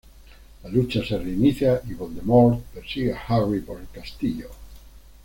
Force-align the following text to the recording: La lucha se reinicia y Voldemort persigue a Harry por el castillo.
La 0.63 0.69
lucha 0.71 1.05
se 1.05 1.15
reinicia 1.15 1.79
y 1.87 1.93
Voldemort 1.93 2.59
persigue 2.73 3.13
a 3.13 3.21
Harry 3.27 3.59
por 3.59 3.79
el 3.79 3.87
castillo. 3.89 4.49